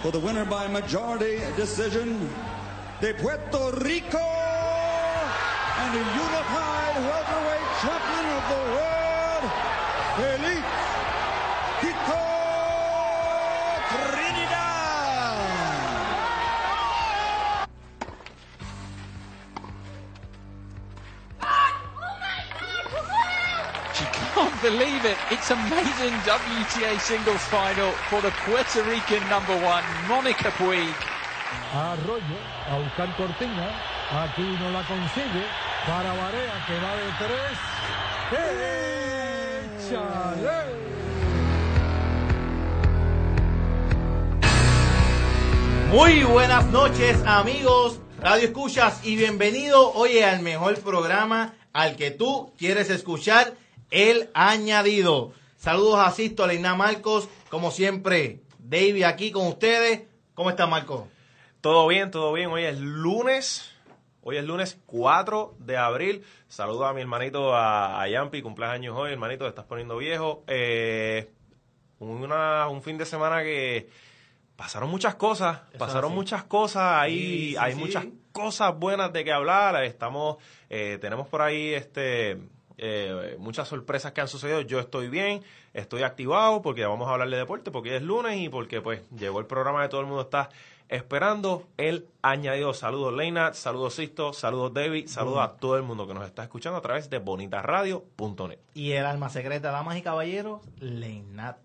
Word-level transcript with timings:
For 0.00 0.10
the 0.10 0.20
winner 0.20 0.44
by 0.44 0.66
majority 0.68 1.40
decision, 1.56 2.28
de 3.00 3.14
Puerto 3.14 3.72
Rico 3.80 4.18
and 5.78 5.94
the 5.94 6.04
unified 6.24 6.96
welterweight 7.08 7.68
champion 7.82 8.26
of 8.38 8.44
the 8.52 8.62
world, 8.76 9.44
Felix 10.16 10.95
believe 24.70 25.04
it. 25.04 25.16
It's 25.30 25.50
amazing 25.52 26.14
WTA 26.26 26.98
singles 26.98 27.44
final 27.54 27.92
for 28.10 28.20
the 28.20 28.32
Puerto 28.44 28.82
Rican 28.90 29.22
number 29.30 29.56
one, 29.62 29.84
Monica 30.08 30.50
Puig. 30.58 30.94
Arroyo 31.72 32.38
a 32.70 32.74
buscar 32.82 33.16
Cortina. 33.16 33.68
Aquí 34.24 34.42
no 34.60 34.70
la 34.72 34.82
consigue. 34.92 35.44
Para 35.86 36.12
Barea 36.20 36.56
que 36.66 36.74
va 36.82 36.92
de 37.00 37.08
tres. 37.22 37.56
¡Échale! 39.92 40.60
Muy 45.92 46.24
buenas 46.24 46.64
noches 46.66 47.22
amigos, 47.24 48.00
Radio 48.20 48.46
Escuchas 48.48 49.06
y 49.06 49.14
bienvenido 49.14 49.92
oye 49.92 50.24
al 50.24 50.40
mejor 50.40 50.80
programa 50.80 51.54
al 51.72 51.94
que 51.94 52.10
tú 52.10 52.52
quieres 52.58 52.90
escuchar, 52.90 53.54
El 53.90 54.30
Añadido. 54.34 55.32
Saludos 55.56 55.98
a 55.98 56.10
Sisto, 56.10 56.44
a 56.44 56.46
Leina 56.46 56.74
Marcos, 56.74 57.28
como 57.50 57.70
siempre, 57.70 58.40
David 58.58 59.04
aquí 59.04 59.30
con 59.30 59.46
ustedes. 59.46 60.02
¿Cómo 60.34 60.50
está 60.50 60.66
Marcos? 60.66 61.04
Todo 61.60 61.86
bien, 61.88 62.10
todo 62.10 62.32
bien. 62.32 62.50
Hoy 62.50 62.64
es 62.64 62.78
lunes. 62.78 63.70
Hoy 64.22 64.36
es 64.36 64.44
lunes 64.44 64.78
4 64.86 65.54
de 65.60 65.76
abril. 65.76 66.24
Saludos 66.48 66.88
a 66.88 66.92
mi 66.92 67.00
hermanito, 67.00 67.54
a, 67.54 68.00
a 68.02 68.08
Yampi, 68.08 68.42
cumpleaños 68.42 68.96
hoy. 68.96 69.12
Hermanito, 69.12 69.44
te 69.44 69.50
estás 69.50 69.64
poniendo 69.66 69.96
viejo. 69.96 70.44
Eh, 70.48 71.30
una, 72.00 72.68
un 72.68 72.82
fin 72.82 72.98
de 72.98 73.06
semana 73.06 73.42
que 73.42 73.88
pasaron 74.56 74.90
muchas 74.90 75.14
cosas. 75.14 75.60
Eso 75.70 75.78
pasaron 75.78 76.10
así. 76.10 76.16
muchas 76.16 76.44
cosas. 76.44 76.82
Ahí 77.00 77.18
Sí, 77.18 77.50
sí, 77.50 77.56
hay 77.58 77.72
sí. 77.74 77.78
muchas 77.78 78.06
cosas 78.32 78.76
buenas 78.78 79.12
de 79.12 79.24
que 79.24 79.32
hablar. 79.32 79.82
Estamos, 79.84 80.36
eh, 80.68 80.98
tenemos 81.00 81.28
por 81.28 81.40
ahí 81.40 81.72
este 81.72 82.36
eh, 82.78 83.36
muchas 83.38 83.68
sorpresas 83.68 84.12
que 84.12 84.20
han 84.20 84.28
sucedido. 84.28 84.60
Yo 84.60 84.78
estoy 84.80 85.08
bien, 85.08 85.42
estoy 85.74 86.02
activado 86.02 86.62
porque 86.62 86.84
vamos 86.84 87.08
a 87.08 87.12
hablar 87.12 87.28
de 87.30 87.36
deporte, 87.36 87.70
porque 87.70 87.96
es 87.96 88.02
lunes 88.02 88.38
y 88.38 88.48
porque 88.48 88.80
pues 88.80 89.02
llegó 89.16 89.40
el 89.40 89.46
programa 89.46 89.82
que 89.82 89.88
todo 89.88 90.00
el 90.00 90.06
mundo 90.06 90.22
está 90.22 90.48
esperando. 90.88 91.64
El 91.78 92.06
añadido. 92.22 92.72
Saludos 92.74 93.12
Leina, 93.14 93.52
saludos 93.54 93.94
Sisto, 93.94 94.32
saludos 94.32 94.72
David, 94.74 95.08
saludos 95.08 95.40
a 95.40 95.56
todo 95.56 95.76
el 95.76 95.82
mundo 95.82 96.06
que 96.06 96.14
nos 96.14 96.24
está 96.24 96.42
escuchando 96.44 96.78
a 96.78 96.82
través 96.82 97.10
de 97.10 97.18
bonitasradio.net. 97.18 98.58
Y 98.74 98.92
el 98.92 99.04
alma 99.06 99.28
secreta, 99.28 99.70
damas 99.70 99.96
y 99.96 100.02
caballeros, 100.02 100.60
Leinat. 100.80 101.58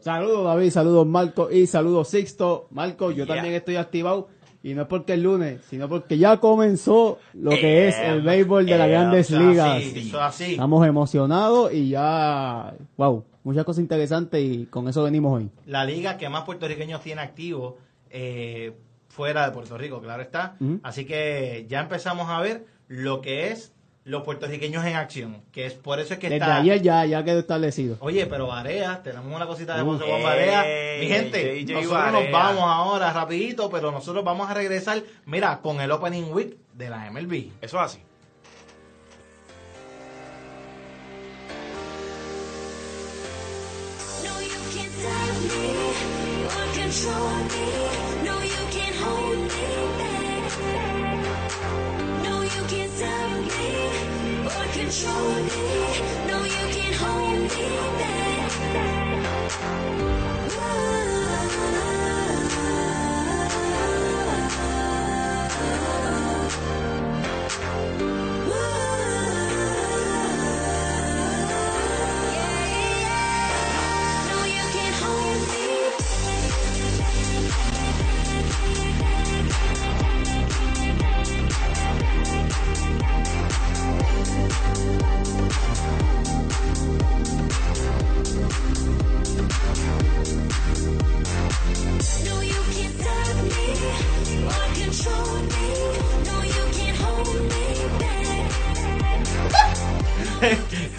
Saludos 0.00 0.44
David, 0.44 0.70
saludos 0.70 1.06
Marco 1.06 1.50
y 1.50 1.66
saludos 1.66 2.08
Sixto. 2.08 2.66
Marco, 2.70 3.10
yo 3.10 3.24
Yeah. 3.24 3.34
también 3.36 3.54
estoy 3.54 3.76
activado 3.76 4.28
y 4.64 4.72
no 4.72 4.82
es 4.82 4.88
porque 4.88 5.12
es 5.12 5.18
lunes, 5.20 5.60
sino 5.68 5.90
porque 5.90 6.16
ya 6.16 6.38
comenzó 6.38 7.18
lo 7.34 7.50
que 7.50 7.86
es 7.86 7.98
el 7.98 8.22
béisbol 8.22 8.64
de 8.64 8.78
las 8.78 8.88
eh, 8.88 8.90
grandes 8.90 9.30
Eso 9.30 9.38
es 9.38 9.46
ligas. 9.46 9.76
así, 9.76 9.98
eso 10.08 10.16
es 10.16 10.22
así. 10.22 10.52
Estamos 10.52 10.86
emocionados 10.86 11.70
y 11.74 11.90
ya, 11.90 12.74
wow, 12.96 13.22
muchas 13.44 13.64
cosas 13.66 13.82
interesantes 13.82 14.42
y 14.42 14.64
con 14.64 14.88
eso 14.88 15.02
venimos 15.02 15.34
hoy. 15.34 15.50
la 15.66 15.84
liga 15.84 16.16
que 16.16 16.30
más 16.30 16.44
puertorriqueños 16.44 17.02
tiene 17.02 17.20
activo 17.20 17.76
eh, 18.08 18.72
fuera 19.08 19.44
de 19.44 19.52
Puerto 19.52 19.76
Rico, 19.76 20.00
claro 20.00 20.22
está. 20.22 20.56
Así 20.82 21.04
que 21.04 21.66
ya 21.68 21.80
empezamos 21.82 22.30
a 22.30 22.40
ver 22.40 22.64
lo 22.88 23.20
que 23.20 23.48
es 23.48 23.73
los 24.04 24.22
puertorriqueños 24.22 24.84
en 24.84 24.96
acción, 24.96 25.42
que 25.50 25.64
es 25.66 25.72
por 25.72 25.98
eso 25.98 26.12
es 26.14 26.20
que 26.20 26.28
Desde 26.28 26.44
está... 26.44 26.56
ayer 26.56 26.82
ya, 26.82 27.06
ya 27.06 27.24
quedó 27.24 27.38
establecido. 27.38 27.96
Oye, 28.00 28.26
pero 28.26 28.48
Barea, 28.48 29.02
tenemos 29.02 29.34
una 29.34 29.46
cosita 29.46 29.76
de 29.76 29.82
Uh. 29.82 29.98
Con 29.98 30.22
Barea. 30.22 30.64
Ey, 30.66 31.00
Mi 31.00 31.06
gente, 31.08 31.64
JJ 31.64 31.72
nosotros 31.74 32.12
nos 32.12 32.30
vamos 32.30 32.62
ahora 32.64 33.12
rapidito, 33.12 33.70
pero 33.70 33.90
nosotros 33.90 34.22
vamos 34.22 34.50
a 34.50 34.54
regresar, 34.54 35.02
mira, 35.24 35.60
con 35.62 35.80
el 35.80 35.90
Opening 35.90 36.30
Week 36.32 36.56
de 36.74 36.90
la 36.90 37.10
MLB. 37.10 37.50
Eso 37.62 37.78
es 37.78 37.82
así. 37.82 38.00
No, 44.22 44.40
you 44.40 44.48
can't 48.70 50.13
control 54.94 55.42
me. 55.42 56.26
No, 56.28 56.44
you 56.44 56.68
can't 56.72 56.94
hold 56.94 57.40
me 57.40 57.48
back. 57.98 58.13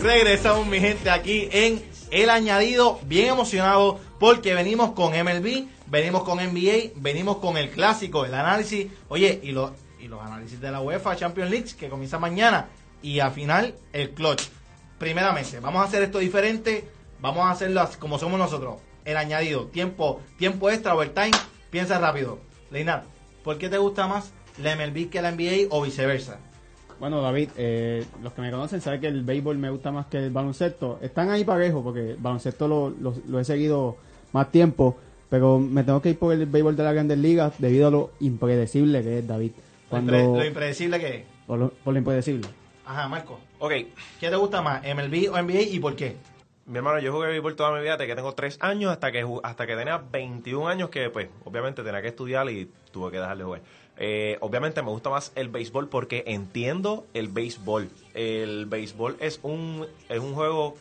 Regresamos, 0.05 0.67
mi 0.67 0.79
gente, 0.79 1.09
aquí 1.09 1.49
en 1.51 1.83
El 2.11 2.29
Añadido, 2.29 2.99
bien 3.07 3.29
emocionado 3.29 3.99
porque 4.19 4.53
venimos 4.53 4.91
con 4.91 5.13
MLB, 5.13 5.65
venimos 5.87 6.21
con 6.21 6.37
NBA, 6.37 6.91
venimos 6.97 7.37
con 7.37 7.57
el 7.57 7.71
clásico, 7.71 8.23
el 8.23 8.35
análisis, 8.35 8.85
oye, 9.07 9.39
y, 9.41 9.51
los 9.51 9.71
y 9.99 10.07
los 10.07 10.21
análisis 10.21 10.61
de 10.61 10.69
la 10.69 10.79
UEFA 10.79 11.15
Champions 11.15 11.49
League 11.49 11.69
que 11.75 11.89
comienza 11.89 12.19
mañana 12.19 12.67
y 13.01 13.19
al 13.19 13.31
final 13.31 13.73
el 13.93 14.11
clutch. 14.11 14.43
Primeramente, 14.99 15.59
vamos 15.59 15.81
a 15.81 15.85
hacer 15.85 16.03
esto 16.03 16.19
diferente, 16.19 16.87
vamos 17.19 17.43
a 17.43 17.49
hacerlo 17.49 17.89
como 17.97 18.19
somos 18.19 18.37
nosotros, 18.37 18.75
el 19.05 19.17
añadido, 19.17 19.65
tiempo, 19.65 20.21
tiempo 20.37 20.69
extra, 20.69 20.93
overtime, 20.93 21.31
piensa 21.71 21.97
rápido. 21.97 22.37
Leinat, 22.69 23.05
¿por 23.43 23.57
qué 23.57 23.69
te 23.69 23.79
gusta 23.79 24.05
más 24.05 24.33
la 24.59 24.75
MLB 24.75 25.09
que 25.09 25.23
la 25.23 25.31
NBA 25.31 25.69
o 25.71 25.81
viceversa? 25.81 26.37
Bueno, 26.99 27.21
David, 27.21 27.49
eh, 27.57 28.05
los 28.23 28.33
que 28.33 28.41
me 28.41 28.51
conocen 28.51 28.79
saben 28.81 29.01
que 29.01 29.07
el 29.07 29.23
béisbol 29.23 29.57
me 29.57 29.69
gusta 29.69 29.91
más 29.91 30.05
que 30.07 30.17
el 30.17 30.29
baloncesto. 30.31 30.99
Están 31.01 31.29
ahí 31.29 31.43
parejo 31.43 31.83
porque 31.83 32.11
el 32.11 32.17
baloncesto 32.17 32.67
lo, 32.67 32.89
lo- 32.89 33.15
lo 33.27 33.39
he 33.39 33.43
seguido 33.45 33.97
más 34.31 34.51
tiempo, 34.51 34.97
pero 35.29 35.59
me 35.59 35.83
tengo 35.83 36.01
que 36.01 36.11
ir 36.11 36.19
por 36.19 36.33
el 36.33 36.45
béisbol 36.45 36.75
de 36.75 36.83
las 36.83 36.93
grandes 36.93 37.17
ligas 37.17 37.53
debido 37.59 37.87
a 37.87 37.91
lo 37.91 38.11
impredecible 38.21 39.03
que 39.03 39.19
es, 39.19 39.27
David. 39.27 39.51
Cuando, 39.89 40.13
lo 40.35 40.45
impredecible 40.45 40.99
que 40.99 41.15
es. 41.17 41.23
por, 41.45 41.59
lo, 41.59 41.69
por 41.69 41.93
lo 41.93 41.99
impredecible. 41.99 42.47
Ajá, 42.85 43.07
Marco. 43.07 43.39
Ok, 43.59 43.71
¿Qué 44.19 44.29
te 44.29 44.35
gusta 44.35 44.61
más, 44.61 44.81
MLB 44.83 45.29
o 45.31 45.37
NBA 45.41 45.61
y 45.61 45.79
por 45.79 45.95
qué? 45.95 46.15
Mi 46.65 46.77
hermano, 46.77 46.99
yo 46.99 47.11
jugué 47.11 47.27
béisbol 47.27 47.55
toda 47.55 47.71
mi 47.71 47.81
vida 47.81 47.91
desde 47.91 48.07
que 48.07 48.15
tengo 48.15 48.33
3 48.33 48.57
años 48.61 48.91
hasta 48.91 49.11
que 49.11 49.25
hasta 49.43 49.67
que 49.67 49.75
tenía 49.75 49.97
21 49.97 50.67
años 50.67 50.89
que 50.89 51.09
pues 51.11 51.29
obviamente 51.43 51.83
tenía 51.83 52.01
que 52.01 52.07
estudiar 52.07 52.49
y 52.49 52.71
tuve 52.91 53.11
que 53.11 53.19
dejar 53.19 53.37
de 53.37 53.43
jugar. 53.43 53.61
Eh, 53.97 54.37
obviamente 54.41 54.81
me 54.81 54.89
gusta 54.89 55.09
más 55.09 55.31
el 55.35 55.49
béisbol 55.49 55.89
porque 55.89 56.23
entiendo 56.25 57.05
el 57.13 57.27
béisbol. 57.27 57.89
El 58.15 58.65
béisbol 58.65 59.15
es 59.19 59.39
un 59.43 59.85
es 60.09 60.19
un 60.19 60.33
juego 60.33 60.75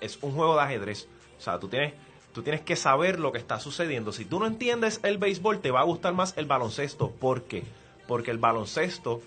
es 0.00 0.18
un 0.22 0.32
juego 0.32 0.54
de 0.54 0.62
ajedrez. 0.62 1.08
O 1.38 1.42
sea, 1.42 1.58
tú 1.58 1.68
tienes 1.68 1.92
tú 2.32 2.42
tienes 2.42 2.60
que 2.60 2.76
saber 2.76 3.18
lo 3.18 3.32
que 3.32 3.38
está 3.38 3.58
sucediendo. 3.58 4.12
Si 4.12 4.24
tú 4.24 4.38
no 4.38 4.46
entiendes 4.46 5.00
el 5.02 5.18
béisbol, 5.18 5.60
te 5.60 5.72
va 5.72 5.80
a 5.80 5.84
gustar 5.84 6.14
más 6.14 6.34
el 6.36 6.46
baloncesto. 6.46 7.10
¿Por 7.10 7.42
qué? 7.42 7.64
Porque 8.06 8.30
el 8.30 8.38
baloncesto 8.38 9.20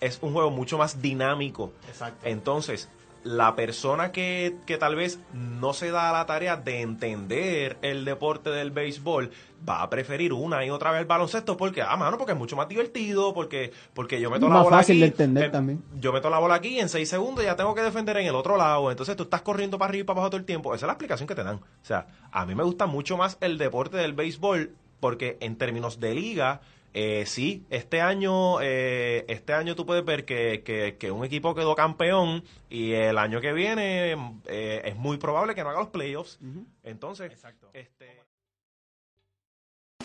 es 0.00 0.18
un 0.22 0.32
juego 0.32 0.50
mucho 0.50 0.78
más 0.78 1.02
dinámico. 1.02 1.72
Exacto. 1.88 2.26
Entonces, 2.26 2.88
la 3.24 3.56
persona 3.56 4.12
que, 4.12 4.56
que 4.66 4.78
tal 4.78 4.96
vez 4.96 5.20
no 5.32 5.72
se 5.72 5.90
da 5.90 6.10
a 6.10 6.12
la 6.12 6.26
tarea 6.26 6.56
de 6.56 6.80
entender 6.80 7.76
el 7.82 8.04
deporte 8.04 8.50
del 8.50 8.70
béisbol 8.70 9.30
va 9.68 9.82
a 9.82 9.90
preferir 9.90 10.32
una 10.32 10.64
y 10.64 10.70
otra 10.70 10.90
vez 10.92 11.00
el 11.00 11.06
baloncesto 11.06 11.56
porque, 11.56 11.82
ah, 11.82 11.96
mano, 11.96 12.16
porque 12.16 12.32
es 12.32 12.38
mucho 12.38 12.56
más 12.56 12.68
divertido, 12.68 13.34
porque, 13.34 13.72
porque 13.94 14.20
yo 14.20 14.30
meto 14.30 14.46
Es 14.46 14.50
la 14.50 14.56
más 14.56 14.64
bola 14.64 14.76
fácil 14.78 14.96
aquí, 14.96 15.00
de 15.00 15.06
entender 15.06 15.44
eh, 15.44 15.50
también. 15.50 15.82
Yo 15.98 16.12
meto 16.12 16.30
la 16.30 16.38
bola 16.38 16.54
aquí 16.54 16.68
y 16.76 16.80
en 16.80 16.88
seis 16.88 17.08
segundos 17.08 17.44
ya 17.44 17.56
tengo 17.56 17.74
que 17.74 17.82
defender 17.82 18.16
en 18.18 18.26
el 18.26 18.34
otro 18.34 18.56
lado. 18.56 18.90
Entonces 18.90 19.16
tú 19.16 19.24
estás 19.24 19.42
corriendo 19.42 19.78
para 19.78 19.90
arriba 19.90 20.02
y 20.02 20.04
para 20.04 20.18
abajo 20.18 20.30
todo 20.30 20.38
el 20.38 20.46
tiempo. 20.46 20.74
Esa 20.74 20.86
es 20.86 20.88
la 20.88 20.92
explicación 20.92 21.26
que 21.26 21.34
te 21.34 21.44
dan. 21.44 21.56
O 21.56 21.62
sea, 21.82 22.06
a 22.30 22.46
mí 22.46 22.54
me 22.54 22.62
gusta 22.62 22.86
mucho 22.86 23.16
más 23.16 23.36
el 23.40 23.58
deporte 23.58 23.96
del 23.96 24.12
béisbol 24.12 24.74
porque 25.00 25.38
en 25.40 25.56
términos 25.56 26.00
de 26.00 26.14
liga, 26.14 26.60
eh, 26.94 27.24
sí, 27.26 27.64
este 27.70 28.00
año, 28.00 28.60
eh, 28.60 29.24
este 29.28 29.52
año 29.52 29.74
tú 29.76 29.84
puedes 29.86 30.04
ver 30.04 30.24
que, 30.24 30.62
que- 30.64 30.96
que 30.98 31.10
un 31.10 31.24
equipo 31.24 31.54
quedó 31.54 31.74
campeón 31.74 32.44
y 32.70 32.92
el 32.92 33.18
año 33.18 33.40
que 33.40 33.52
viene 33.52 34.12
eh, 34.46 34.82
es 34.84 34.96
muy 34.96 35.16
probable 35.18 35.54
que 35.54 35.62
no 35.62 35.70
haga 35.70 35.80
los 35.80 35.88
playoffs. 35.90 36.38
Entonces, 36.82 37.32
este... 37.72 38.22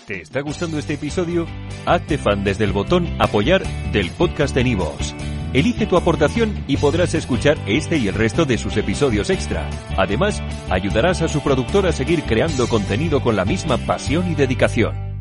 ¿Te 0.08 0.22
está 0.22 0.42
gustando 0.42 0.78
este 0.78 0.96
episodio? 0.96 1.48
Hazte 1.86 2.18
fan 2.18 2.44
desde 2.44 2.66
el 2.66 2.74
botón 2.74 3.08
Apoyar 3.20 3.64
del 3.94 4.12
podcast 4.12 4.54
de 4.54 4.66
Nivos. 4.66 5.16
Elige 5.54 5.86
tu 5.86 5.96
aportación 5.96 6.64
y 6.68 6.78
podrás 6.78 7.14
escuchar 7.14 7.58
este 7.68 7.98
y 7.98 8.08
el 8.10 8.16
resto 8.16 8.44
de 8.44 8.58
sus 8.58 8.76
episodios 8.76 9.30
extra. 9.30 9.70
Además, 9.98 10.42
ayudarás 10.70 11.22
a 11.22 11.28
su 11.28 11.42
productor 11.42 11.86
a 11.86 11.92
seguir 11.94 12.24
creando 12.24 12.68
contenido 12.68 13.22
con 13.22 13.36
la 13.36 13.46
misma 13.46 13.78
pasión 13.78 14.30
y 14.32 14.36
dedicación. 14.36 15.13